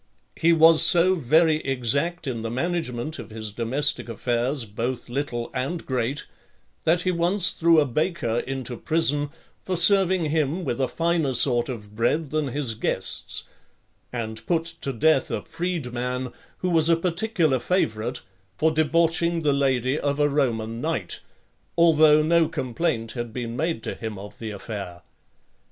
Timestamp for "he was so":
0.35-1.13